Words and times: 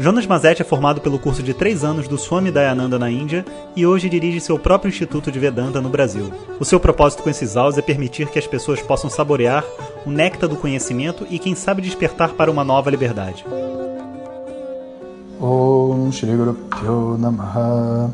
Jonas 0.00 0.28
Mazetti 0.28 0.62
é 0.62 0.64
formado 0.64 1.00
pelo 1.00 1.18
curso 1.18 1.42
de 1.42 1.52
três 1.52 1.82
anos 1.82 2.06
do 2.06 2.16
Swami 2.16 2.52
Dayananda 2.52 3.00
na 3.00 3.10
Índia 3.10 3.44
e 3.74 3.84
hoje 3.84 4.08
dirige 4.08 4.40
seu 4.40 4.56
próprio 4.56 4.88
Instituto 4.88 5.32
de 5.32 5.40
Vedanta 5.40 5.80
no 5.80 5.88
Brasil. 5.88 6.32
O 6.60 6.64
seu 6.64 6.78
propósito 6.78 7.24
com 7.24 7.30
esses 7.30 7.56
áudios 7.56 7.78
é 7.78 7.82
permitir 7.82 8.28
que 8.28 8.38
as 8.38 8.46
pessoas 8.46 8.80
possam 8.80 9.10
saborear 9.10 9.64
o 10.06 10.10
néctar 10.10 10.48
do 10.48 10.54
conhecimento 10.54 11.26
e, 11.28 11.36
quem 11.36 11.56
sabe, 11.56 11.82
despertar 11.82 12.34
para 12.34 12.48
uma 12.48 12.62
nova 12.62 12.90
liberdade. 12.90 13.44
Om 15.40 16.12
Shri 16.12 16.30
Guru 16.36 17.18
Namaha 17.18 18.10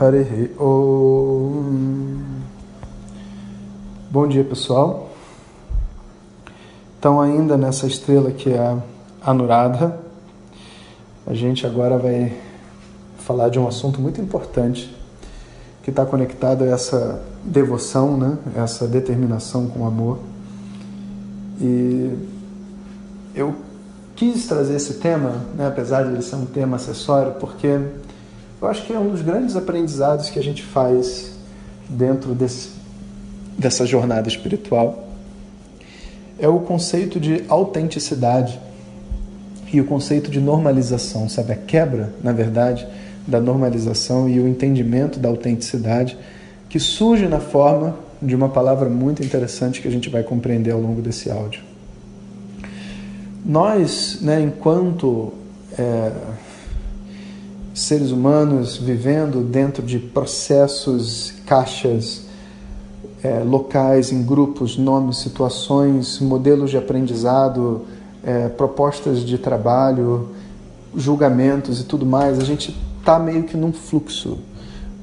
Harihi 0.00 0.52
Om 0.58 2.18
Bom 4.10 4.26
dia 4.26 4.42
pessoal. 4.42 5.10
Então 6.98 7.20
ainda 7.20 7.58
nessa 7.58 7.86
estrela 7.86 8.30
que 8.30 8.50
é 8.50 8.58
a 8.58 8.78
Anuradha, 9.22 10.05
a 11.26 11.34
gente 11.34 11.66
agora 11.66 11.98
vai 11.98 12.32
falar 13.18 13.48
de 13.48 13.58
um 13.58 13.66
assunto 13.66 14.00
muito 14.00 14.20
importante 14.20 14.94
que 15.82 15.90
está 15.90 16.06
conectado 16.06 16.62
a 16.62 16.68
essa 16.68 17.20
devoção, 17.42 18.16
né? 18.16 18.38
essa 18.54 18.86
determinação 18.86 19.66
com 19.66 19.84
amor. 19.84 20.20
E 21.60 22.12
eu 23.34 23.56
quis 24.14 24.46
trazer 24.46 24.76
esse 24.76 24.94
tema, 24.94 25.44
né? 25.56 25.66
apesar 25.66 26.04
de 26.04 26.12
ele 26.12 26.22
ser 26.22 26.36
um 26.36 26.46
tema 26.46 26.76
acessório, 26.76 27.32
porque 27.40 27.80
eu 28.62 28.68
acho 28.68 28.86
que 28.86 28.92
é 28.92 28.98
um 28.98 29.10
dos 29.10 29.22
grandes 29.22 29.56
aprendizados 29.56 30.30
que 30.30 30.38
a 30.38 30.42
gente 30.42 30.62
faz 30.62 31.32
dentro 31.88 32.34
desse, 32.34 32.70
dessa 33.58 33.84
jornada 33.84 34.28
espiritual. 34.28 35.08
É 36.38 36.48
o 36.48 36.60
conceito 36.60 37.18
de 37.18 37.44
autenticidade 37.48 38.60
e 39.72 39.80
o 39.80 39.84
conceito 39.84 40.30
de 40.30 40.40
normalização, 40.40 41.28
sabe? 41.28 41.52
A 41.52 41.56
quebra, 41.56 42.12
na 42.22 42.32
verdade, 42.32 42.86
da 43.26 43.40
normalização 43.40 44.28
e 44.28 44.38
o 44.38 44.46
entendimento 44.46 45.18
da 45.18 45.28
autenticidade 45.28 46.16
que 46.68 46.78
surge 46.78 47.26
na 47.26 47.40
forma 47.40 47.96
de 48.20 48.34
uma 48.34 48.48
palavra 48.48 48.88
muito 48.88 49.22
interessante 49.22 49.80
que 49.80 49.88
a 49.88 49.90
gente 49.90 50.08
vai 50.08 50.22
compreender 50.22 50.70
ao 50.70 50.80
longo 50.80 51.02
desse 51.02 51.30
áudio. 51.30 51.62
Nós, 53.44 54.18
né, 54.22 54.40
enquanto 54.40 55.32
é, 55.78 56.10
seres 57.74 58.10
humanos 58.10 58.76
vivendo 58.76 59.42
dentro 59.42 59.82
de 59.82 59.98
processos, 59.98 61.34
caixas 61.46 62.24
é, 63.22 63.40
locais, 63.40 64.10
em 64.10 64.22
grupos, 64.22 64.76
nomes, 64.76 65.18
situações, 65.18 66.18
modelos 66.20 66.70
de 66.70 66.76
aprendizado, 66.76 67.84
é, 68.26 68.48
propostas 68.48 69.20
de 69.20 69.38
trabalho, 69.38 70.30
julgamentos 70.96 71.80
e 71.80 71.84
tudo 71.84 72.04
mais, 72.04 72.40
a 72.40 72.44
gente 72.44 72.76
está 72.98 73.20
meio 73.20 73.44
que 73.44 73.56
num 73.56 73.72
fluxo, 73.72 74.38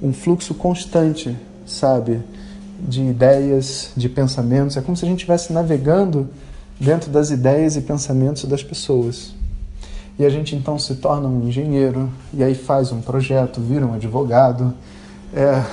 um 0.02 0.12
fluxo 0.12 0.54
constante, 0.54 1.34
sabe, 1.66 2.20
de 2.78 3.02
ideias, 3.02 3.92
de 3.96 4.10
pensamentos. 4.10 4.76
É 4.76 4.82
como 4.82 4.98
se 4.98 5.06
a 5.06 5.08
gente 5.08 5.20
estivesse 5.20 5.54
navegando 5.54 6.30
dentro 6.78 7.10
das 7.10 7.32
ideias 7.32 7.78
e 7.78 7.82
pensamentos 7.82 8.44
das 8.44 8.62
pessoas. 8.62 9.34
E 10.20 10.26
a 10.26 10.30
gente 10.30 10.54
então 10.54 10.78
se 10.78 10.96
torna 10.96 11.28
um 11.28 11.48
engenheiro, 11.48 12.10
e 12.34 12.44
aí 12.44 12.54
faz 12.54 12.92
um 12.92 13.02
projeto, 13.02 13.62
vira 13.62 13.86
um 13.86 13.94
advogado, 13.94 14.74
é, 15.34 15.64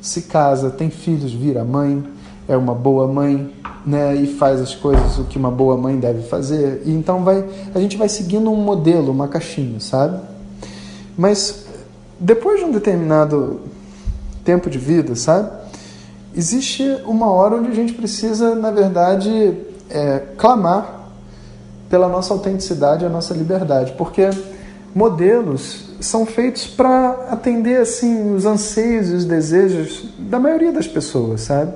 se 0.00 0.22
casa, 0.22 0.70
tem 0.70 0.88
filhos, 0.88 1.32
vira 1.32 1.64
mãe, 1.64 2.02
é 2.48 2.56
uma 2.56 2.74
boa 2.74 3.06
mãe, 3.06 3.52
né, 3.86 4.14
e 4.16 4.26
faz 4.26 4.60
as 4.60 4.74
coisas 4.74 5.18
o 5.18 5.24
que 5.24 5.38
uma 5.38 5.50
boa 5.50 5.76
mãe 5.76 5.98
deve 5.98 6.22
fazer. 6.22 6.82
E 6.84 6.92
então 6.92 7.22
vai, 7.22 7.44
a 7.74 7.78
gente 7.78 7.96
vai 7.96 8.08
seguindo 8.08 8.50
um 8.50 8.56
modelo, 8.56 9.12
uma 9.12 9.28
caixinha, 9.28 9.78
sabe? 9.80 10.20
Mas 11.16 11.66
depois 12.18 12.60
de 12.60 12.66
um 12.66 12.72
determinado 12.72 13.60
tempo 14.44 14.70
de 14.70 14.78
vida, 14.78 15.14
sabe? 15.14 15.50
Existe 16.34 16.82
uma 17.06 17.30
hora 17.30 17.56
onde 17.56 17.70
a 17.70 17.74
gente 17.74 17.92
precisa, 17.92 18.54
na 18.54 18.70
verdade, 18.70 19.56
é, 19.90 20.22
clamar 20.36 21.10
pela 21.88 22.08
nossa 22.08 22.34
autenticidade, 22.34 23.04
a 23.04 23.08
nossa 23.08 23.34
liberdade, 23.34 23.92
porque 23.92 24.28
modelos 24.94 25.90
são 26.00 26.26
feitos 26.26 26.66
para 26.66 27.28
atender 27.30 27.80
assim 27.80 28.34
os 28.34 28.44
anseios 28.44 29.10
e 29.10 29.14
os 29.14 29.24
desejos 29.24 30.08
da 30.18 30.40
maioria 30.40 30.72
das 30.72 30.88
pessoas, 30.88 31.42
sabe? 31.42 31.72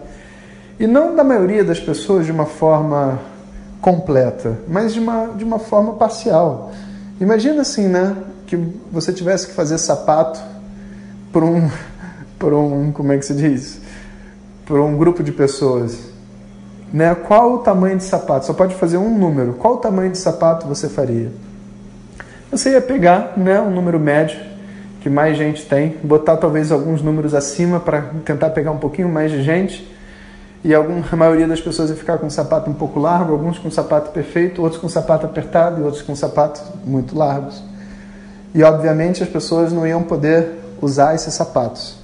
E 0.81 0.87
não 0.87 1.17
da 1.17 1.25
maioria 1.25 1.65
das 1.65 1.81
pessoas 1.81 2.25
de 2.25 2.31
uma 2.31 2.47
forma 2.47 3.19
completa, 3.81 4.59
mas 4.69 4.95
de 4.95 5.01
uma, 5.01 5.27
de 5.37 5.43
uma 5.43 5.59
forma 5.59 5.95
parcial. 5.95 6.71
Imagina 7.21 7.63
assim, 7.63 7.89
né? 7.89 8.17
Que 8.47 8.57
você 8.93 9.13
tivesse 9.13 9.49
que 9.49 9.55
fazer 9.55 9.77
sapato 9.79 10.41
por 11.33 11.43
um, 11.43 11.69
por 12.39 12.55
um, 12.55 12.93
como 12.93 13.13
é 13.13 13.19
que 13.19 13.27
se 13.27 13.35
diz? 13.35 13.81
Por 14.65 14.79
um 14.79 14.97
grupo 14.97 15.21
de 15.21 15.33
pessoas. 15.33 15.99
Né? 16.93 17.13
Qual 17.15 17.55
o 17.55 17.59
tamanho 17.59 17.97
de 17.97 18.05
sapato? 18.05 18.47
Só 18.47 18.53
pode 18.53 18.77
fazer 18.77 18.99
um 18.99 19.19
número. 19.19 19.55
Qual 19.55 19.75
o 19.75 19.79
tamanho 19.79 20.13
de 20.13 20.19
sapato 20.19 20.69
você 20.69 20.89
faria? 20.89 21.33
Você 22.53 22.71
ia 22.71 22.81
pegar 22.81 23.35
né, 23.37 23.61
um 23.61 23.71
número 23.71 23.99
médio 23.99 24.39
que 25.01 25.11
mais 25.11 25.37
gente 25.37 25.67
tem, 25.67 25.97
botar 26.03 26.37
talvez 26.37 26.73
alguns 26.73 27.03
números 27.03 27.35
acima 27.35 27.79
para 27.81 28.03
tentar 28.25 28.51
pegar 28.51 28.71
um 28.71 28.79
pouquinho 28.79 29.09
mais 29.09 29.31
de 29.31 29.43
gente 29.43 29.98
e 30.65 30.75
a 30.75 31.17
maioria 31.17 31.47
das 31.47 31.61
pessoas 31.61 31.91
ia 31.91 31.97
ficar 31.97 32.19
com 32.19 32.27
um 32.27 32.31
sapato 32.31 32.69
um 32.69 32.75
pouco 32.75 32.99
largo, 32.99 33.33
alguns 33.33 33.59
com 33.59 33.69
um 33.69 33.71
sapato 33.71 34.11
perfeito, 34.11 34.61
outros 34.61 34.81
com 34.81 34.89
um 34.89 34.91
sapato 34.91 35.25
apertado 35.25 35.81
e 35.81 35.85
outros 35.85 36.03
com 36.03 36.15
sapatos 36.17 36.63
muito 36.85 37.17
largos. 37.17 37.63
E 38.55 38.63
obviamente 38.63 39.23
as 39.23 39.29
pessoas 39.29 39.73
não 39.73 39.87
iam 39.87 40.03
poder 40.03 40.59
usar 40.83 41.15
esses 41.15 41.33
sapatos. 41.35 41.97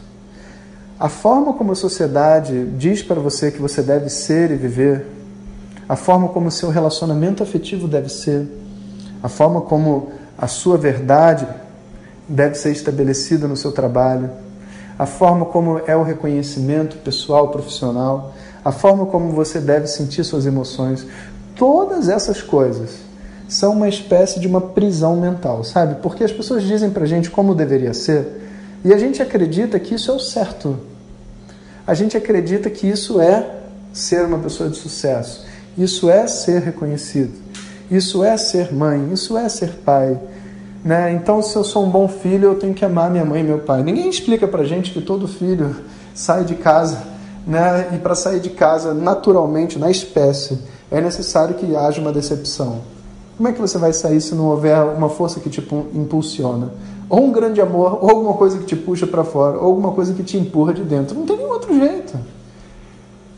A 0.99 1.09
forma 1.09 1.53
como 1.53 1.73
a 1.73 1.75
sociedade 1.75 2.67
diz 2.77 3.03
para 3.03 3.21
você 3.21 3.51
que 3.51 3.61
você 3.61 3.83
deve 3.83 4.09
ser 4.09 4.53
e 4.53 4.55
viver, 4.55 5.07
a 5.89 5.97
forma 5.97 6.29
como 6.29 6.49
o 6.49 6.51
seu 6.51 6.71
relacionamento 6.71 7.43
afetivo 7.43 7.89
deve 7.89 8.09
ser, 8.09 8.47
a 9.23 9.29
forma 9.29 9.61
como 9.63 10.13
a 10.39 10.47
sua 10.47 10.79
verdade 10.79 11.47
deve 12.29 12.55
ser 12.55 12.71
estabelecida 12.71 13.49
no 13.49 13.57
seu 13.57 13.73
trabalho, 13.73 14.31
a 14.99 15.07
forma 15.07 15.45
como 15.47 15.81
é 15.87 15.97
o 15.97 16.03
reconhecimento 16.03 16.97
pessoal, 16.99 17.49
profissional, 17.49 18.35
a 18.65 18.73
forma 18.73 19.07
como 19.07 19.31
você 19.31 19.61
deve 19.61 19.87
sentir 19.87 20.25
suas 20.25 20.47
emoções, 20.47 21.07
todas 21.57 22.09
essas 22.09 22.41
coisas 22.41 23.05
são 23.49 23.73
uma 23.73 23.89
espécie 23.89 24.41
de 24.41 24.47
uma 24.47 24.61
prisão 24.61 25.17
mental, 25.17 25.63
sabe? 25.65 25.97
Porque 25.97 26.25
as 26.25 26.33
pessoas 26.33 26.63
dizem 26.63 26.91
pra 26.91 27.07
gente 27.07 27.31
como 27.31 27.55
deveria 27.55 27.93
ser 27.93 28.43
e 28.85 28.93
a 28.93 28.99
gente 28.99 29.23
acredita 29.23 29.79
que 29.79 29.95
isso 29.95 30.11
é 30.11 30.15
o 30.15 30.19
certo. 30.19 30.79
A 31.87 31.95
gente 31.95 32.17
acredita 32.17 32.71
que 32.71 32.87
isso 32.87 33.21
é 33.21 33.61
ser 33.93 34.25
uma 34.25 34.39
pessoa 34.39 34.69
de 34.69 34.77
sucesso, 34.77 35.45
isso 35.77 36.11
é 36.11 36.27
ser 36.27 36.63
reconhecido, 36.63 37.33
isso 37.91 38.25
é 38.25 38.37
ser 38.37 38.73
mãe, 38.73 39.13
isso 39.13 39.37
é 39.37 39.49
ser 39.49 39.71
pai. 39.85 40.19
Né? 40.85 41.13
Então, 41.13 41.41
se 41.41 41.57
eu 41.57 41.65
sou 41.65 41.87
um 41.87 41.91
bom 41.91 42.07
filho, 42.07 42.51
eu 42.51 42.55
tenho 42.57 42.75
que 42.75 42.85
amar 42.85 43.11
minha 43.11 43.25
mãe 43.25 43.41
e 43.41 43.45
meu 43.45 43.61
pai. 43.61 43.83
Ninguém 43.83 44.09
explica 44.09 44.47
pra 44.47 44.65
gente 44.65 44.93
que 44.93 45.01
todo 45.01 45.27
filho 45.27 45.75
sai 46.15 46.45
de 46.45 46.55
casa 46.55 47.15
né? 47.47 47.91
E 47.95 47.99
para 47.99 48.15
sair 48.15 48.41
de 48.41 48.51
casa 48.51 48.95
naturalmente, 48.95 49.79
na 49.79 49.91
espécie, 49.91 50.59
é 50.91 51.01
necessário 51.01 51.55
que 51.55 51.77
haja 51.77 52.01
uma 52.01 52.13
decepção. 52.13 52.81
Como 53.37 53.49
é 53.49 53.53
que 53.53 53.61
você 53.61 53.79
vai 53.79 53.93
sair 53.93 54.21
se 54.21 54.35
não 54.35 54.47
houver 54.47 54.79
uma 54.79 55.09
força 55.09 55.41
que 55.41 55.51
te 55.51 55.61
impulsiona? 55.93 56.71
Ou 57.09 57.25
um 57.25 57.33
grande 57.33 57.61
amor, 57.61 57.99
ou 58.03 58.11
alguma 58.11 58.35
coisa 58.35 58.59
que 58.59 58.65
te 58.65 58.77
puxa 58.77 59.07
para 59.07 59.25
fora, 59.25 59.59
ou 59.59 59.67
alguma 59.67 59.93
coisa 59.93 60.15
que 60.15 60.23
te 60.23 60.39
empurra 60.39 60.73
de 60.73 60.83
dentro. 60.83 61.19
Não 61.19 61.27
tem 61.27 61.37
nenhum 61.37 61.51
outro 61.51 61.75
jeito. 61.75 62.17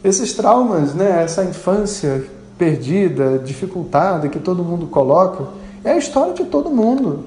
Esses 0.04 0.34
traumas, 0.34 0.94
né, 0.94 1.22
essa 1.24 1.42
infância 1.44 2.24
perdida, 2.56 3.38
dificultada 3.38 4.28
que 4.28 4.38
todo 4.38 4.62
mundo 4.62 4.86
coloca, 4.86 5.46
é 5.82 5.92
a 5.92 5.96
história 5.96 6.32
de 6.34 6.44
todo 6.44 6.70
mundo. 6.70 7.24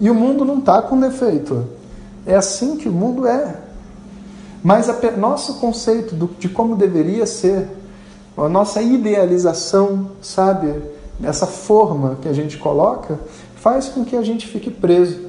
E 0.00 0.10
o 0.10 0.14
mundo 0.14 0.44
não 0.44 0.58
está 0.58 0.82
com 0.82 0.98
defeito. 0.98 1.64
É 2.26 2.34
assim 2.34 2.76
que 2.76 2.88
o 2.88 2.92
mundo 2.92 3.26
é. 3.26 3.56
Mas 4.62 4.88
o 4.88 5.18
nosso 5.18 5.54
conceito 5.54 6.14
do, 6.14 6.30
de 6.38 6.48
como 6.48 6.74
deveria 6.74 7.26
ser, 7.26 7.68
a 8.36 8.48
nossa 8.48 8.80
idealização, 8.80 10.10
sabe, 10.22 10.74
essa 11.22 11.46
forma 11.46 12.16
que 12.20 12.28
a 12.28 12.32
gente 12.32 12.56
coloca, 12.56 13.18
faz 13.56 13.88
com 13.88 14.04
que 14.04 14.16
a 14.16 14.22
gente 14.22 14.46
fique 14.46 14.70
preso 14.70 15.20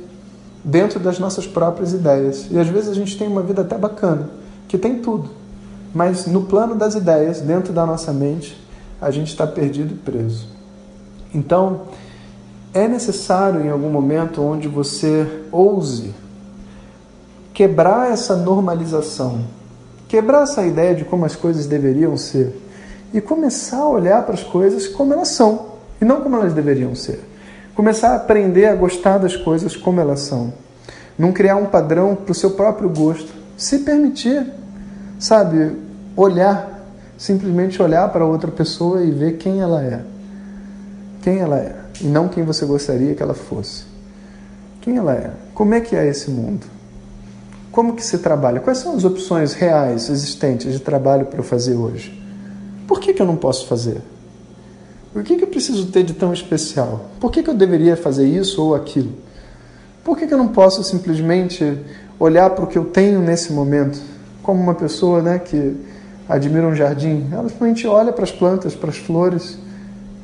dentro 0.63 0.99
das 0.99 1.19
nossas 1.19 1.45
próprias 1.45 1.93
ideias. 1.93 2.47
E 2.49 2.57
às 2.57 2.67
vezes 2.67 2.89
a 2.89 2.93
gente 2.93 3.17
tem 3.17 3.27
uma 3.27 3.43
vida 3.43 3.61
até 3.61 3.77
bacana, 3.77 4.29
que 4.67 4.77
tem 4.77 4.99
tudo, 4.99 5.29
mas 5.93 6.25
no 6.25 6.43
plano 6.43 6.75
das 6.75 6.95
ideias, 6.95 7.41
dentro 7.41 7.71
da 7.71 7.85
nossa 7.85 8.11
mente, 8.11 8.57
a 8.99 9.11
gente 9.11 9.27
está 9.27 9.45
perdido 9.45 9.93
e 9.93 9.97
preso. 9.97 10.47
Então, 11.33 11.81
é 12.75 12.89
necessário 12.89 13.61
em 13.61 13.69
algum 13.69 13.89
momento 13.89 14.43
onde 14.43 14.67
você 14.67 15.25
ouse 15.49 16.13
quebrar 17.53 18.11
essa 18.11 18.35
normalização, 18.35 19.45
quebrar 20.09 20.43
essa 20.43 20.61
ideia 20.65 20.93
de 20.93 21.05
como 21.05 21.23
as 21.23 21.37
coisas 21.37 21.67
deveriam 21.67 22.17
ser 22.17 22.53
e 23.13 23.21
começar 23.21 23.77
a 23.77 23.87
olhar 23.87 24.23
para 24.25 24.33
as 24.33 24.43
coisas 24.43 24.89
como 24.89 25.13
elas 25.13 25.29
são 25.29 25.67
e 26.01 26.05
não 26.05 26.19
como 26.19 26.35
elas 26.35 26.51
deveriam 26.51 26.93
ser. 26.93 27.23
Começar 27.73 28.09
a 28.09 28.15
aprender 28.17 28.65
a 28.65 28.75
gostar 28.75 29.19
das 29.19 29.37
coisas 29.37 29.77
como 29.77 30.01
elas 30.01 30.19
são. 30.19 30.53
Não 31.17 31.31
criar 31.31 31.55
um 31.55 31.67
padrão 31.67 32.13
para 32.13 32.33
o 32.33 32.35
seu 32.35 32.51
próprio 32.51 32.89
gosto. 32.89 33.33
Se 33.55 33.79
permitir, 33.79 34.51
sabe, 35.17 35.77
olhar, 36.15 36.85
simplesmente 37.17 37.81
olhar 37.81 38.09
para 38.09 38.25
outra 38.25 38.51
pessoa 38.51 39.01
e 39.01 39.11
ver 39.11 39.37
quem 39.37 39.61
ela 39.61 39.81
é. 39.81 40.01
Quem 41.21 41.39
ela 41.39 41.57
é. 41.57 41.84
E 42.01 42.05
não 42.05 42.27
quem 42.27 42.43
você 42.43 42.65
gostaria 42.65 43.15
que 43.15 43.23
ela 43.23 43.33
fosse. 43.33 43.85
Quem 44.81 44.97
ela 44.97 45.13
é. 45.13 45.31
Como 45.53 45.73
é 45.73 45.81
que 45.81 45.95
é 45.95 46.07
esse 46.07 46.29
mundo? 46.29 46.65
Como 47.71 47.95
que 47.95 48.05
se 48.05 48.19
trabalha? 48.19 48.59
Quais 48.59 48.77
são 48.77 48.95
as 48.95 49.03
opções 49.03 49.53
reais 49.53 50.09
existentes 50.09 50.71
de 50.71 50.79
trabalho 50.79 51.25
para 51.25 51.39
eu 51.39 51.43
fazer 51.43 51.75
hoje? 51.75 52.23
Por 52.87 52.99
que, 52.99 53.13
que 53.13 53.21
eu 53.21 53.25
não 53.25 53.35
posso 53.35 53.67
fazer? 53.67 54.01
O 55.13 55.23
que, 55.23 55.37
que 55.37 55.43
eu 55.43 55.47
preciso 55.47 55.87
ter 55.87 56.03
de 56.03 56.13
tão 56.13 56.33
especial? 56.33 57.09
Por 57.19 57.31
que, 57.31 57.41
que 57.41 57.49
eu 57.49 57.53
deveria 57.53 57.95
fazer 57.95 58.27
isso 58.27 58.61
ou 58.61 58.75
aquilo? 58.75 59.13
Por 60.03 60.17
que, 60.17 60.27
que 60.27 60.33
eu 60.33 60.37
não 60.37 60.49
posso 60.49 60.83
simplesmente 60.83 61.79
olhar 62.19 62.49
para 62.49 62.63
o 62.63 62.67
que 62.67 62.77
eu 62.77 62.85
tenho 62.85 63.21
nesse 63.21 63.51
momento 63.51 63.99
como 64.43 64.61
uma 64.61 64.75
pessoa 64.75 65.21
né, 65.21 65.39
que 65.39 65.75
admira 66.29 66.67
um 66.67 66.75
jardim? 66.75 67.27
Ela 67.31 67.49
simplesmente 67.49 67.87
olha 67.87 68.13
para 68.13 68.23
as 68.23 68.31
plantas, 68.31 68.75
para 68.75 68.89
as 68.89 68.97
flores. 68.97 69.57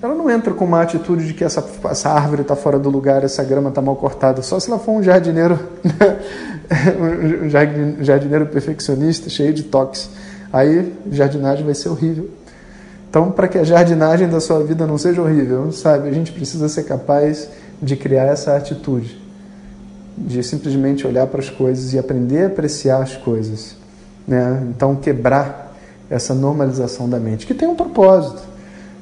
Ela 0.02 0.16
não 0.16 0.30
entra 0.32 0.52
com 0.52 0.66
uma 0.66 0.82
atitude 0.82 1.28
de 1.28 1.34
que 1.36 1.44
essa, 1.44 1.64
essa 1.86 2.10
árvore 2.10 2.42
está 2.42 2.56
fora 2.56 2.80
do 2.80 2.90
lugar, 2.90 3.24
essa 3.24 3.44
grama 3.44 3.70
está 3.70 3.82
mal 3.82 3.96
cortada, 3.96 4.42
só 4.42 4.60
se 4.60 4.68
ela 4.70 4.80
for 4.80 4.94
um 4.94 5.04
jardineiro, 5.04 5.60
um 7.46 8.04
jardineiro 8.04 8.48
perfeccionista, 8.48 9.30
cheio 9.30 9.54
de 9.54 9.64
toques. 9.64 10.10
Aí 10.52 10.92
jardinagem 11.12 11.64
vai 11.64 11.76
ser 11.76 11.90
horrível. 11.90 12.30
Então, 13.10 13.30
para 13.32 13.48
que 13.48 13.60
a 13.60 13.64
jardinagem 13.64 14.28
da 14.28 14.40
sua 14.40 14.64
vida 14.64 14.88
não 14.88 14.98
seja 14.98 15.22
horrível, 15.22 15.72
sabe, 15.72 16.10
a 16.10 16.12
gente 16.12 16.32
precisa 16.32 16.68
ser 16.68 16.84
capaz 16.84 17.50
de 17.80 17.96
criar 17.96 18.26
essa 18.26 18.56
atitude, 18.56 19.22
de 20.18 20.42
simplesmente 20.42 21.06
olhar 21.06 21.28
para 21.28 21.42
as 21.42 21.50
coisas 21.50 21.94
e 21.94 22.00
aprender 22.00 22.46
a 22.46 22.48
apreciar 22.48 23.04
as 23.04 23.16
coisas. 23.16 23.76
Né? 24.28 24.64
Então, 24.70 24.96
quebrar 24.96 25.76
essa 26.10 26.34
normalização 26.34 27.08
da 27.08 27.20
mente, 27.20 27.46
que 27.46 27.54
tem 27.54 27.68
um 27.68 27.76
propósito. 27.76 28.51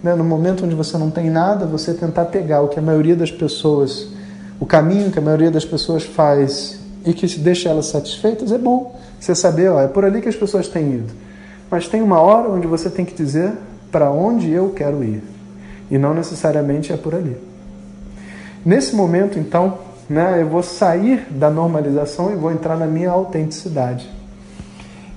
Né? 0.03 0.15
No 0.15 0.23
momento 0.23 0.65
onde 0.65 0.75
você 0.75 0.97
não 0.97 1.09
tem 1.09 1.29
nada, 1.29 1.65
você 1.65 1.93
tentar 1.93 2.25
pegar 2.25 2.61
o 2.61 2.67
que 2.67 2.79
a 2.79 2.81
maioria 2.81 3.15
das 3.15 3.31
pessoas, 3.31 4.07
o 4.59 4.65
caminho 4.65 5.11
que 5.11 5.19
a 5.19 5.21
maioria 5.21 5.51
das 5.51 5.65
pessoas 5.65 6.03
faz 6.03 6.79
e 7.05 7.13
que 7.13 7.27
deixa 7.39 7.69
elas 7.69 7.87
satisfeitas, 7.87 8.51
é 8.51 8.57
bom. 8.57 8.99
Você 9.19 9.35
saber, 9.35 9.69
ó, 9.69 9.81
é 9.81 9.87
por 9.87 10.05
ali 10.05 10.21
que 10.21 10.29
as 10.29 10.35
pessoas 10.35 10.67
têm 10.67 10.95
ido. 10.95 11.13
Mas 11.69 11.87
tem 11.87 12.01
uma 12.01 12.19
hora 12.19 12.49
onde 12.49 12.67
você 12.67 12.89
tem 12.89 13.05
que 13.05 13.13
dizer 13.13 13.51
para 13.91 14.09
onde 14.11 14.49
eu 14.49 14.69
quero 14.69 15.03
ir. 15.03 15.23
E 15.89 15.97
não 15.97 16.13
necessariamente 16.13 16.93
é 16.93 16.97
por 16.97 17.15
ali. 17.15 17.37
Nesse 18.65 18.95
momento, 18.95 19.39
então, 19.39 19.79
né, 20.09 20.41
eu 20.41 20.47
vou 20.47 20.63
sair 20.63 21.27
da 21.29 21.49
normalização 21.49 22.31
e 22.31 22.35
vou 22.35 22.51
entrar 22.51 22.77
na 22.77 22.85
minha 22.85 23.11
autenticidade. 23.11 24.09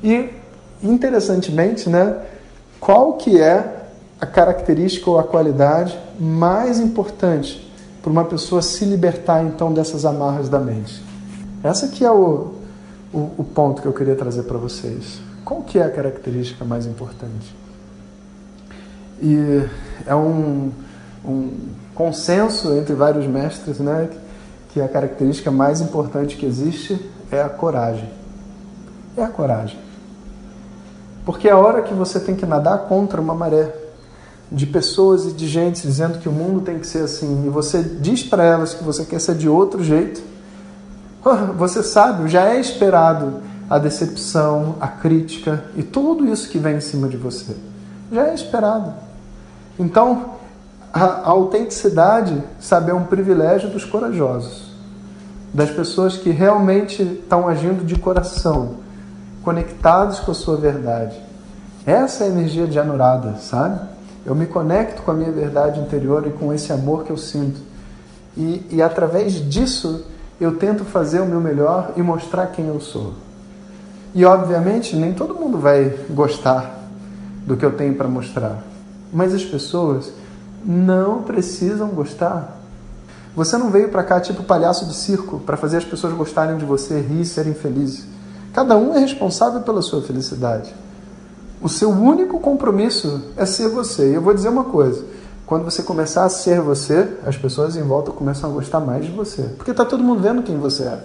E, 0.02 0.30
interessantemente, 0.82 1.88
né, 1.88 2.16
qual 2.78 3.14
que 3.14 3.40
é 3.40 3.81
a 4.22 4.26
característica 4.26 5.10
ou 5.10 5.18
a 5.18 5.24
qualidade 5.24 5.98
mais 6.16 6.78
importante 6.78 7.68
para 8.00 8.08
uma 8.08 8.24
pessoa 8.24 8.62
se 8.62 8.84
libertar, 8.84 9.42
então, 9.42 9.72
dessas 9.72 10.04
amarras 10.04 10.48
da 10.48 10.60
mente? 10.60 11.02
Essa 11.60 11.88
que 11.88 12.04
é 12.04 12.10
o, 12.10 12.54
o, 13.12 13.18
o 13.38 13.44
ponto 13.52 13.82
que 13.82 13.88
eu 13.88 13.92
queria 13.92 14.14
trazer 14.14 14.44
para 14.44 14.56
vocês. 14.58 15.20
Qual 15.44 15.62
que 15.62 15.76
é 15.76 15.82
a 15.82 15.90
característica 15.90 16.64
mais 16.64 16.86
importante? 16.86 17.52
E 19.20 19.68
é 20.06 20.14
um, 20.14 20.70
um 21.24 21.50
consenso 21.92 22.72
entre 22.76 22.94
vários 22.94 23.26
mestres 23.26 23.80
né, 23.80 24.08
que 24.72 24.80
a 24.80 24.86
característica 24.86 25.50
mais 25.50 25.80
importante 25.80 26.36
que 26.36 26.46
existe 26.46 27.10
é 27.28 27.42
a 27.42 27.48
coragem. 27.48 28.08
É 29.16 29.24
a 29.24 29.28
coragem. 29.28 29.80
Porque 31.26 31.48
é 31.48 31.50
a 31.50 31.58
hora 31.58 31.82
que 31.82 31.92
você 31.92 32.20
tem 32.20 32.36
que 32.36 32.46
nadar 32.46 32.86
contra 32.86 33.20
uma 33.20 33.34
maré 33.34 33.81
de 34.52 34.66
pessoas 34.66 35.26
e 35.26 35.32
de 35.32 35.48
gente 35.48 35.86
dizendo 35.86 36.18
que 36.18 36.28
o 36.28 36.32
mundo 36.32 36.60
tem 36.60 36.78
que 36.78 36.86
ser 36.86 37.04
assim, 37.04 37.46
e 37.46 37.48
você 37.48 37.82
diz 37.82 38.22
para 38.22 38.44
elas 38.44 38.74
que 38.74 38.84
você 38.84 39.04
quer 39.04 39.20
ser 39.20 39.34
de 39.34 39.48
outro 39.48 39.82
jeito, 39.82 40.22
você 41.56 41.82
sabe, 41.82 42.28
já 42.28 42.48
é 42.48 42.60
esperado 42.60 43.40
a 43.70 43.78
decepção, 43.78 44.76
a 44.80 44.86
crítica 44.86 45.64
e 45.74 45.82
tudo 45.82 46.26
isso 46.26 46.48
que 46.50 46.58
vem 46.58 46.76
em 46.76 46.80
cima 46.80 47.08
de 47.08 47.16
você. 47.16 47.56
Já 48.12 48.28
é 48.28 48.34
esperado. 48.34 48.92
Então, 49.78 50.32
a, 50.92 51.04
a 51.04 51.28
autenticidade, 51.28 52.42
sabe, 52.60 52.90
é 52.90 52.94
um 52.94 53.04
privilégio 53.04 53.70
dos 53.70 53.84
corajosos, 53.84 54.70
das 55.54 55.70
pessoas 55.70 56.18
que 56.18 56.28
realmente 56.28 57.02
estão 57.02 57.48
agindo 57.48 57.84
de 57.84 57.98
coração, 57.98 58.76
conectados 59.42 60.20
com 60.20 60.32
a 60.32 60.34
sua 60.34 60.56
verdade. 60.56 61.18
Essa 61.86 62.24
é 62.24 62.26
a 62.26 62.30
energia 62.30 62.66
de 62.66 62.78
Anurada, 62.78 63.36
sabe? 63.36 63.91
Eu 64.24 64.34
me 64.34 64.46
conecto 64.46 65.02
com 65.02 65.10
a 65.10 65.14
minha 65.14 65.32
verdade 65.32 65.80
interior 65.80 66.26
e 66.26 66.30
com 66.30 66.52
esse 66.52 66.72
amor 66.72 67.04
que 67.04 67.10
eu 67.10 67.16
sinto. 67.16 67.60
E, 68.36 68.66
e 68.70 68.82
através 68.82 69.32
disso, 69.48 70.04
eu 70.40 70.56
tento 70.56 70.84
fazer 70.84 71.20
o 71.20 71.26
meu 71.26 71.40
melhor 71.40 71.92
e 71.96 72.02
mostrar 72.02 72.46
quem 72.48 72.66
eu 72.66 72.80
sou. 72.80 73.14
E 74.14 74.24
obviamente, 74.24 74.94
nem 74.94 75.12
todo 75.12 75.34
mundo 75.34 75.58
vai 75.58 75.98
gostar 76.10 76.78
do 77.46 77.56
que 77.56 77.64
eu 77.64 77.72
tenho 77.72 77.94
para 77.94 78.08
mostrar. 78.08 78.62
Mas 79.12 79.34
as 79.34 79.44
pessoas 79.44 80.12
não 80.64 81.22
precisam 81.22 81.88
gostar. 81.88 82.58
Você 83.34 83.56
não 83.56 83.70
veio 83.70 83.88
para 83.88 84.04
cá 84.04 84.20
tipo 84.20 84.42
palhaço 84.42 84.86
de 84.86 84.94
circo 84.94 85.40
para 85.40 85.56
fazer 85.56 85.78
as 85.78 85.84
pessoas 85.84 86.12
gostarem 86.12 86.58
de 86.58 86.64
você, 86.64 87.00
rir 87.00 87.24
serem 87.24 87.54
felizes. 87.54 88.06
Cada 88.52 88.76
um 88.76 88.94
é 88.94 88.98
responsável 88.98 89.62
pela 89.62 89.80
sua 89.80 90.02
felicidade. 90.02 90.74
O 91.62 91.68
seu 91.68 91.90
único 91.90 92.40
compromisso 92.40 93.22
é 93.36 93.46
ser 93.46 93.68
você. 93.68 94.10
E 94.10 94.14
eu 94.14 94.20
vou 94.20 94.34
dizer 94.34 94.48
uma 94.48 94.64
coisa: 94.64 95.04
quando 95.46 95.64
você 95.64 95.82
começar 95.82 96.24
a 96.24 96.28
ser 96.28 96.60
você, 96.60 97.08
as 97.24 97.36
pessoas 97.36 97.76
em 97.76 97.82
volta 97.82 98.10
começam 98.10 98.50
a 98.50 98.52
gostar 98.52 98.80
mais 98.80 99.04
de 99.04 99.12
você. 99.12 99.42
Porque 99.56 99.70
está 99.70 99.84
todo 99.84 100.02
mundo 100.02 100.20
vendo 100.20 100.42
quem 100.42 100.58
você 100.58 100.82
é. 100.82 101.04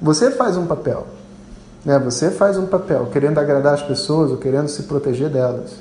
Você 0.00 0.30
faz 0.30 0.56
um 0.56 0.64
papel. 0.64 1.06
Né? 1.84 1.98
Você 1.98 2.30
faz 2.30 2.56
um 2.56 2.66
papel 2.66 3.08
querendo 3.12 3.38
agradar 3.38 3.74
as 3.74 3.82
pessoas 3.82 4.30
ou 4.30 4.38
querendo 4.38 4.68
se 4.68 4.84
proteger 4.84 5.28
delas. 5.28 5.72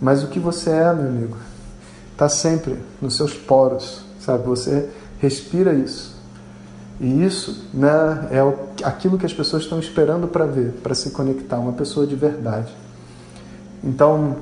Mas 0.00 0.22
o 0.22 0.28
que 0.28 0.38
você 0.38 0.70
é, 0.70 0.92
meu 0.92 1.08
amigo, 1.08 1.36
está 2.12 2.28
sempre 2.28 2.78
nos 3.02 3.16
seus 3.16 3.34
poros, 3.34 4.02
sabe? 4.20 4.46
Você 4.46 4.88
respira 5.18 5.74
isso. 5.74 6.14
E 7.00 7.24
isso 7.24 7.66
né, 7.74 8.28
é 8.30 8.84
aquilo 8.84 9.18
que 9.18 9.26
as 9.26 9.32
pessoas 9.32 9.64
estão 9.64 9.80
esperando 9.80 10.28
para 10.28 10.46
ver, 10.46 10.72
para 10.82 10.94
se 10.94 11.10
conectar, 11.10 11.58
uma 11.58 11.72
pessoa 11.72 12.06
de 12.06 12.14
verdade. 12.14 12.72
Então, 13.82 14.36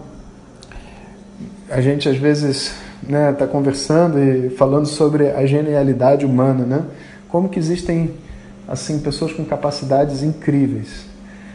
a 1.71 1.81
gente 1.81 2.09
às 2.09 2.17
vezes 2.17 2.75
né, 3.03 3.33
tá 3.33 3.47
conversando 3.47 4.19
e 4.19 4.51
falando 4.51 4.87
sobre 4.87 5.31
a 5.31 5.45
genialidade 5.47 6.25
humana, 6.25 6.65
né? 6.65 6.85
Como 7.29 7.49
que 7.49 7.59
existem 7.59 8.15
assim 8.67 8.99
pessoas 9.01 9.33
com 9.33 9.45
capacidades 9.45 10.23
incríveis, 10.23 11.07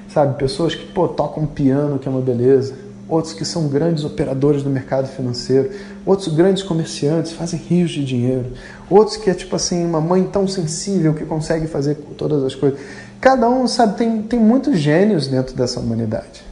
sabe? 0.08 0.38
Pessoas 0.38 0.76
que 0.76 0.86
pô, 0.92 1.08
tocam 1.08 1.46
piano, 1.46 1.98
que 1.98 2.08
é 2.08 2.12
uma 2.12 2.22
beleza 2.22 2.90
outros 3.10 3.34
que 3.34 3.44
são 3.44 3.68
grandes 3.68 4.06
operadores 4.06 4.62
do 4.62 4.70
mercado 4.70 5.08
financeiro, 5.08 5.72
outros 6.06 6.28
grandes 6.34 6.62
comerciantes, 6.62 7.32
fazem 7.32 7.60
rios 7.60 7.90
de 7.90 8.06
dinheiro, 8.06 8.54
outros 8.90 9.18
que 9.18 9.30
é 9.30 9.34
tipo 9.34 9.56
assim, 9.56 9.84
uma 9.84 10.00
mãe 10.00 10.24
tão 10.24 10.48
sensível 10.48 11.16
que 11.16 11.26
consegue 11.26 11.66
fazer 11.66 11.96
todas 12.16 12.44
as 12.44 12.54
coisas. 12.54 12.80
Cada 13.20 13.50
um, 13.50 13.68
sabe, 13.68 13.98
tem, 13.98 14.22
tem 14.22 14.40
muitos 14.40 14.78
gênios 14.78 15.28
dentro 15.28 15.56
dessa 15.56 15.80
humanidade, 15.80 16.44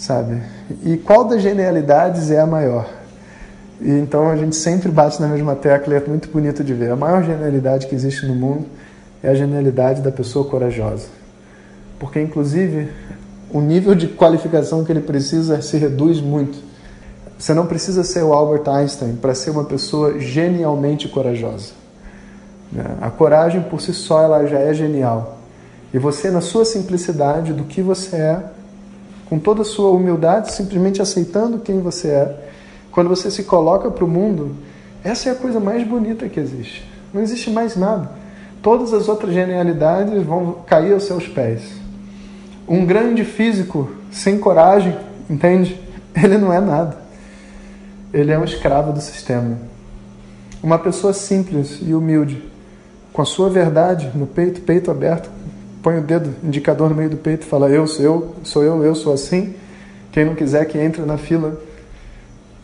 sabe? 0.00 0.40
E 0.82 0.96
qual 0.96 1.24
das 1.24 1.42
genialidades 1.42 2.30
é 2.30 2.40
a 2.40 2.46
maior? 2.46 2.88
E 3.80 3.90
então 3.90 4.30
a 4.30 4.36
gente 4.36 4.56
sempre 4.56 4.90
bate 4.90 5.20
na 5.20 5.28
mesma 5.28 5.54
tecla 5.54 5.94
e 5.94 5.96
é 5.98 6.00
muito 6.00 6.30
bonito 6.30 6.64
de 6.64 6.72
ver. 6.72 6.90
A 6.90 6.96
maior 6.96 7.22
genialidade 7.22 7.86
que 7.86 7.94
existe 7.94 8.26
no 8.26 8.34
mundo 8.34 8.64
é 9.22 9.28
a 9.28 9.34
genialidade 9.34 10.00
da 10.00 10.10
pessoa 10.10 10.46
corajosa. 10.46 11.06
Porque, 11.98 12.18
inclusive, 12.18 12.88
o 13.52 13.60
nível 13.60 13.94
de 13.94 14.08
qualificação 14.08 14.84
que 14.84 14.90
ele 14.90 15.02
precisa 15.02 15.60
se 15.60 15.76
reduz 15.76 16.18
muito. 16.18 16.58
Você 17.38 17.52
não 17.52 17.66
precisa 17.66 18.02
ser 18.02 18.22
o 18.22 18.32
Albert 18.32 18.68
Einstein 18.68 19.16
para 19.16 19.34
ser 19.34 19.50
uma 19.50 19.64
pessoa 19.64 20.18
genialmente 20.18 21.08
corajosa. 21.08 21.72
Né? 22.72 22.84
A 23.02 23.10
coragem 23.10 23.60
por 23.62 23.82
si 23.82 23.92
só 23.92 24.22
ela 24.22 24.46
já 24.46 24.58
é 24.58 24.72
genial. 24.72 25.38
E 25.92 25.98
você, 25.98 26.30
na 26.30 26.40
sua 26.40 26.64
simplicidade 26.64 27.52
do 27.52 27.64
que 27.64 27.82
você 27.82 28.16
é, 28.16 28.42
com 29.30 29.38
toda 29.38 29.62
a 29.62 29.64
sua 29.64 29.90
humildade, 29.92 30.52
simplesmente 30.52 31.00
aceitando 31.00 31.60
quem 31.60 31.80
você 31.80 32.08
é, 32.08 32.48
quando 32.90 33.08
você 33.08 33.30
se 33.30 33.44
coloca 33.44 33.88
para 33.88 34.04
o 34.04 34.08
mundo, 34.08 34.56
Essa 35.02 35.30
é 35.30 35.32
a 35.32 35.34
coisa 35.34 35.58
mais 35.58 35.86
bonita 35.86 36.28
que 36.28 36.38
existe. 36.38 36.86
Não 37.14 37.22
existe 37.22 37.48
mais 37.48 37.74
nada. 37.74 38.10
Todas 38.60 38.92
as 38.92 39.08
outras 39.08 39.32
genialidades 39.32 40.22
vão 40.22 40.56
cair 40.66 40.92
aos 40.92 41.04
seus 41.04 41.26
pés. 41.26 41.62
Um 42.68 42.84
grande 42.84 43.24
físico 43.24 43.90
sem 44.10 44.38
coragem, 44.38 44.94
entende? 45.30 45.80
Ele 46.14 46.36
não 46.36 46.52
é 46.52 46.60
nada. 46.60 46.98
Ele 48.12 48.30
é 48.30 48.38
um 48.38 48.44
escravo 48.44 48.92
do 48.92 49.00
sistema. 49.00 49.56
Uma 50.62 50.78
pessoa 50.78 51.14
simples 51.14 51.78
e 51.80 51.94
humilde, 51.94 52.44
com 53.10 53.22
a 53.22 53.24
sua 53.24 53.48
verdade 53.48 54.10
no 54.14 54.26
peito, 54.26 54.60
peito 54.60 54.90
aberto, 54.90 55.30
põe 55.82 55.98
o 55.98 56.02
dedo 56.02 56.34
indicador 56.42 56.88
no 56.90 56.94
meio 56.94 57.10
do 57.10 57.16
peito 57.16 57.42
e 57.42 57.46
fala: 57.46 57.68
Eu 57.68 57.86
sou 57.86 58.04
eu, 58.04 58.34
sou 58.44 58.62
eu, 58.62 58.84
eu 58.84 58.94
sou 58.94 59.12
assim. 59.12 59.54
Quem 60.12 60.24
não 60.24 60.34
quiser 60.34 60.64
que 60.66 60.78
entre 60.78 61.02
na 61.02 61.16
fila. 61.16 61.60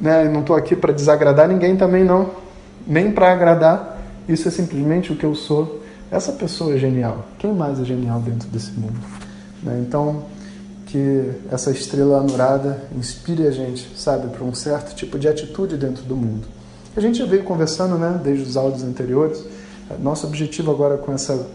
Né? 0.00 0.26
Eu 0.26 0.30
não 0.30 0.40
estou 0.40 0.56
aqui 0.56 0.74
para 0.76 0.92
desagradar 0.92 1.48
ninguém 1.48 1.76
também 1.76 2.04
não, 2.04 2.30
nem 2.86 3.10
para 3.10 3.32
agradar. 3.32 3.96
Isso 4.28 4.48
é 4.48 4.50
simplesmente 4.50 5.12
o 5.12 5.16
que 5.16 5.24
eu 5.24 5.34
sou. 5.34 5.82
Essa 6.10 6.32
pessoa 6.32 6.74
é 6.74 6.78
genial. 6.78 7.24
Quem 7.38 7.52
mais 7.52 7.80
é 7.80 7.84
genial 7.84 8.20
dentro 8.20 8.48
desse 8.48 8.72
mundo? 8.72 8.98
Né? 9.62 9.84
Então, 9.86 10.24
que 10.86 11.32
essa 11.50 11.70
estrela 11.70 12.18
anurada 12.18 12.82
inspire 12.96 13.46
a 13.46 13.50
gente, 13.50 13.90
sabe, 13.96 14.28
para 14.28 14.44
um 14.44 14.54
certo 14.54 14.94
tipo 14.94 15.18
de 15.18 15.28
atitude 15.28 15.76
dentro 15.76 16.04
do 16.04 16.16
mundo. 16.16 16.46
A 16.96 17.00
gente 17.00 17.18
já 17.18 17.26
veio 17.26 17.44
conversando, 17.44 17.98
né, 17.98 18.18
desde 18.22 18.44
os 18.44 18.56
áudios 18.56 18.82
anteriores. 18.82 19.44
Nosso 20.00 20.26
objetivo 20.26 20.70
agora 20.70 20.96
com 20.96 21.12
essa 21.12 21.46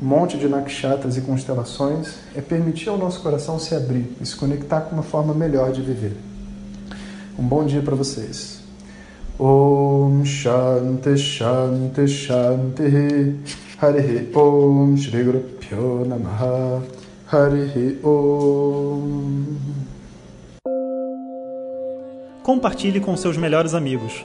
monte 0.00 0.38
de 0.38 0.48
nakshatras 0.48 1.16
e 1.16 1.20
constelações 1.20 2.14
é 2.34 2.40
permitir 2.40 2.88
ao 2.88 2.96
nosso 2.96 3.20
coração 3.20 3.58
se 3.58 3.74
abrir 3.74 4.16
e 4.20 4.26
se 4.26 4.34
conectar 4.34 4.80
com 4.82 4.94
uma 4.94 5.02
forma 5.02 5.34
melhor 5.34 5.72
de 5.72 5.82
viver. 5.82 6.16
Um 7.38 7.46
bom 7.46 7.64
dia 7.64 7.82
para 7.82 7.94
vocês. 7.94 8.60
Om 9.38 10.24
Shanti 10.24 11.16
Shanti 11.16 12.06
Shanti 12.06 13.36
Hare 13.80 14.28
Om 14.34 14.96
Shri 14.96 15.24
Guru 15.24 15.40
Pyo 15.58 16.04
Namaha 16.04 16.82
Hare 17.32 17.98
Om 18.04 19.56
Compartilhe 22.42 23.00
com 23.00 23.16
seus 23.16 23.36
melhores 23.36 23.74
amigos. 23.74 24.24